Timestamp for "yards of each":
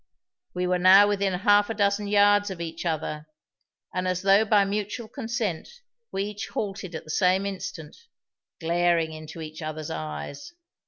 2.07-2.87